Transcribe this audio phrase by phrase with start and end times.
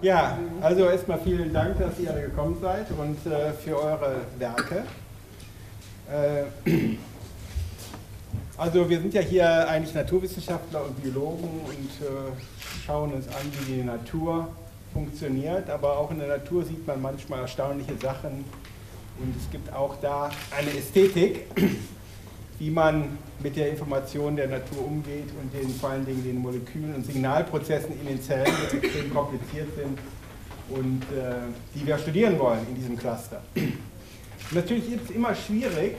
[0.00, 4.84] Ja, also erstmal vielen Dank, dass ihr alle gekommen seid und äh, für eure Werke.
[6.10, 6.96] Äh,
[8.56, 13.74] also wir sind ja hier eigentlich Naturwissenschaftler und Biologen und äh, schauen uns an, wie
[13.74, 14.48] die Natur
[14.92, 18.44] funktioniert, aber auch in der Natur sieht man manchmal erstaunliche Sachen.
[19.20, 21.46] Und es gibt auch da eine Ästhetik,
[22.62, 26.94] wie man mit der Information der Natur umgeht und den, vor allen Dingen den Molekülen
[26.94, 29.98] und Signalprozessen in den Zellen, die extrem kompliziert sind
[30.68, 31.34] und äh,
[31.74, 33.42] die wir studieren wollen in diesem Cluster.
[33.56, 35.96] Und natürlich ist es immer schwierig,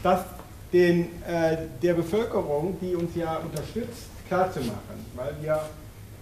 [0.00, 0.20] das
[0.72, 5.60] den, äh, der Bevölkerung, die uns ja unterstützt, klarzumachen, weil wir,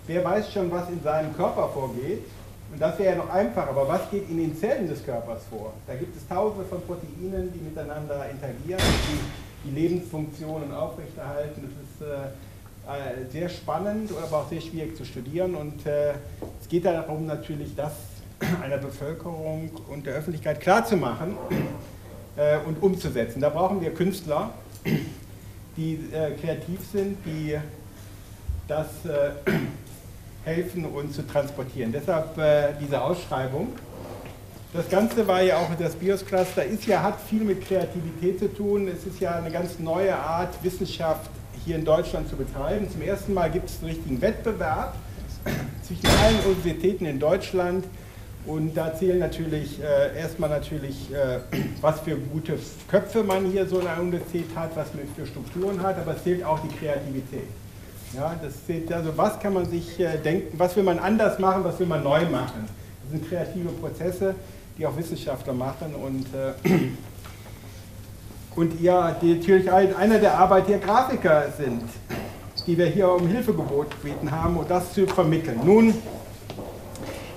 [0.06, 2.24] wer weiß schon, was in seinem Körper vorgeht
[2.72, 5.72] und das wäre ja noch einfach, aber was geht in den Zellen des Körpers vor?
[5.86, 9.18] Da gibt es tausende von Proteinen, die miteinander interagieren, die
[9.64, 11.62] die Lebensfunktionen aufrechterhalten.
[11.62, 15.54] Das ist äh, sehr spannend, aber auch sehr schwierig zu studieren.
[15.54, 16.12] Und äh,
[16.60, 17.92] es geht darum, natürlich das
[18.62, 21.36] einer Bevölkerung und der Öffentlichkeit klarzumachen
[22.36, 23.40] äh, und umzusetzen.
[23.40, 24.50] Da brauchen wir Künstler,
[25.76, 27.58] die äh, kreativ sind, die
[28.66, 29.32] das äh,
[30.44, 31.92] helfen, uns zu transportieren.
[31.92, 33.68] Deshalb äh, diese Ausschreibung.
[34.72, 38.86] Das Ganze war ja auch das BIOS-Cluster, ist ja, hat viel mit Kreativität zu tun.
[38.86, 41.28] Es ist ja eine ganz neue Art, Wissenschaft
[41.64, 42.88] hier in Deutschland zu betreiben.
[42.88, 44.94] Zum ersten Mal gibt es einen richtigen Wettbewerb
[45.82, 47.84] zwischen allen Universitäten in Deutschland.
[48.46, 51.40] Und da zählen natürlich äh, erstmal natürlich, äh,
[51.80, 52.56] was für gute
[52.88, 56.24] Köpfe man hier so in einer Universität hat, was man für Strukturen hat, aber es
[56.24, 57.48] zählt auch die Kreativität.
[58.12, 61.62] Ja, das sind, also was kann man sich äh, denken, was will man anders machen,
[61.62, 62.66] was will man neu machen.
[63.02, 64.34] Das sind kreative Prozesse,
[64.76, 66.88] die auch Wissenschaftler machen und, äh,
[68.56, 71.84] und ja, die natürlich einer der Arbeit hier Grafiker sind,
[72.66, 75.60] die wir hier um Hilfe gebeten haben, um das zu vermitteln.
[75.64, 75.94] Nun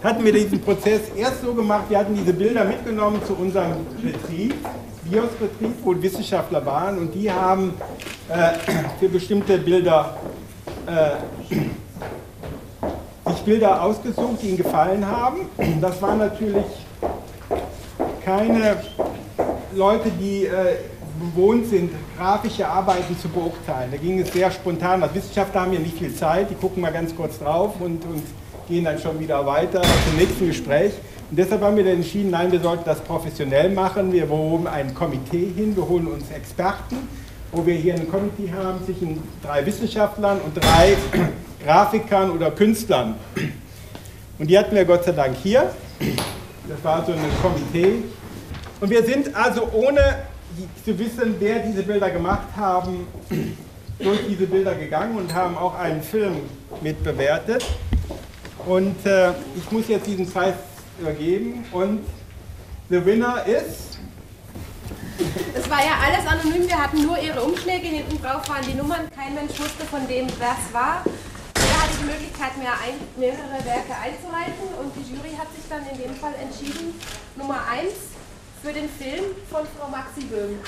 [0.04, 4.56] hatten wir diesen Prozess erst so gemacht, wir hatten diese Bilder mitgenommen zu unserem Betrieb,
[5.04, 7.76] BIOS-Betrieb, wo Wissenschaftler waren und die haben
[8.28, 8.54] äh,
[9.00, 10.18] für bestimmte Bilder
[13.28, 15.42] sich Bilder ausgesucht, die ihnen gefallen haben.
[15.82, 16.66] Das waren natürlich
[18.24, 18.78] keine
[19.76, 20.76] Leute, die äh,
[21.20, 23.92] bewohnt sind, grafische Arbeiten zu beurteilen.
[23.92, 25.04] Da ging es sehr spontan.
[25.04, 28.24] Als Wissenschaftler haben ja nicht viel Zeit, die gucken mal ganz kurz drauf und, und
[28.68, 30.94] gehen dann schon wieder weiter zum nächsten Gespräch.
[31.30, 34.12] Und deshalb haben wir dann entschieden, nein, wir sollten das professionell machen.
[34.12, 37.08] Wir holen ein Komitee hin, wir holen uns Experten,
[37.54, 40.98] wo wir hier ein Komitee haben zwischen drei Wissenschaftlern und drei
[41.64, 43.16] Grafikern oder Künstlern.
[44.40, 45.72] Und die hatten wir Gott sei Dank hier.
[46.68, 48.04] Das war so ein Komitee.
[48.82, 50.24] Und wir sind also ohne
[50.84, 53.08] zu wissen, wer diese Bilder gemacht haben,
[54.00, 56.38] durch diese Bilder gegangen und haben auch einen Film
[56.82, 57.64] mitbewertet.
[58.66, 60.56] Und äh, ich muss jetzt diesen Preis
[61.00, 62.00] übergeben und
[62.90, 63.93] the winner is es
[65.74, 69.34] war ja alles anonym, wir hatten nur ihre Umschläge, hinten drauf waren die Nummern, kein
[69.34, 71.04] Mensch wusste von dem, wer es war.
[71.58, 75.82] Jeder hatte die Möglichkeit, mehr ein, mehrere Werke einzureichen und die Jury hat sich dann
[75.92, 76.94] in dem Fall entschieden,
[77.36, 77.92] Nummer 1
[78.62, 80.60] für den Film von Frau Maxi Böhm.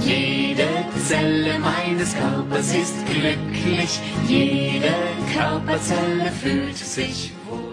[0.00, 0.68] Jede
[1.06, 4.94] Zelle meines Körpers ist glücklich, jede
[5.34, 7.71] Körperzelle fühlt sich wohl.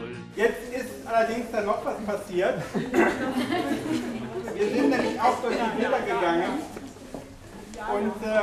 [1.20, 2.54] Allerdings da noch was passiert.
[4.54, 6.62] Wir sind nämlich auch durch die Bilder gegangen.
[7.94, 8.40] Und äh,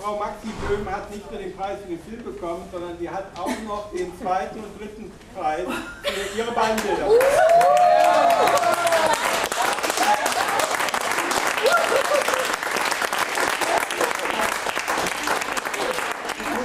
[0.00, 3.26] Frau Maxi Böhm hat nicht nur den Preis für den Film bekommen, sondern sie hat
[3.36, 5.66] auch noch den zweiten und dritten Preis
[6.04, 7.08] für ihre beiden Bilder.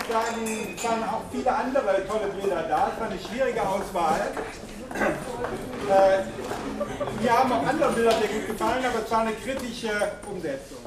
[0.07, 2.91] Sagen, es waren auch viele andere tolle Bilder da.
[2.93, 4.31] Es war eine schwierige Auswahl.
[5.89, 6.23] Äh,
[7.21, 9.91] mir haben auch andere Bilder sehr gut gefallen, aber es war eine kritische
[10.29, 10.77] Umsetzung.